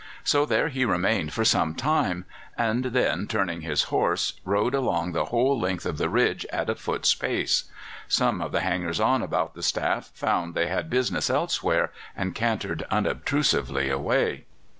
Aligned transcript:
So 0.23 0.47
there 0.47 0.69
he 0.69 0.83
remained 0.83 1.31
for 1.31 1.45
some 1.45 1.75
time, 1.75 2.25
and 2.57 2.85
then, 2.85 3.27
turning 3.27 3.61
his 3.61 3.83
horse, 3.93 4.33
rode 4.43 4.73
along 4.73 5.11
the 5.11 5.25
whole 5.25 5.59
length 5.59 5.85
of 5.85 5.99
the 5.99 6.09
ridge 6.09 6.43
at 6.51 6.71
a 6.71 6.73
foot's 6.73 7.13
pace. 7.13 7.65
Some 8.07 8.41
of 8.41 8.51
the 8.51 8.61
hangers 8.61 8.99
on 8.99 9.21
about 9.21 9.53
the 9.53 9.61
staff 9.61 10.09
found 10.15 10.55
they 10.55 10.65
had 10.65 10.89
business 10.89 11.29
elsewhere, 11.29 11.91
and 12.17 12.33
cantered 12.33 12.81
unobtrusively 12.89 13.91
away. 13.91 14.45